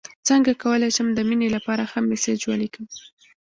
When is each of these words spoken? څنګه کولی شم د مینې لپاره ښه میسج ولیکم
څنګه 0.27 0.51
کولی 0.63 0.89
شم 0.95 1.07
د 1.13 1.19
مینې 1.29 1.47
لپاره 1.55 1.83
ښه 1.91 1.99
میسج 2.09 2.39
ولیکم 2.51 2.85